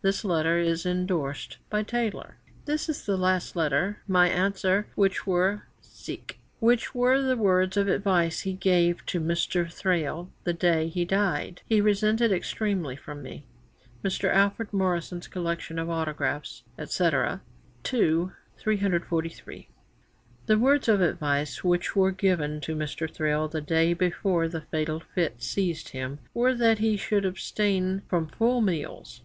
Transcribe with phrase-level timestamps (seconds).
[0.00, 4.00] This letter is endorsed by Taylor: "This is the last letter.
[4.08, 5.66] My answer, which were
[6.62, 9.70] the words of advice he gave to Mr.
[9.70, 13.44] Thrale the day he dyed, he resented extremely from me."'
[14.02, 14.32] Mr.
[14.32, 17.10] Alfred Morrison's Collection of Autographs, &c., ii.
[18.56, 19.68] 343.
[20.46, 23.10] 'The words of advice' which were given to Mr.
[23.14, 28.26] Thrale the day before the fatal fit seized him, were that he should abstain from
[28.26, 29.20] full meals.